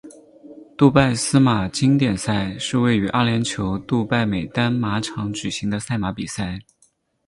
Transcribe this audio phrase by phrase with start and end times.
[0.75, 6.59] 杜拜司马经典赛是于阿联酋杜拜美丹马场举行的赛马比赛。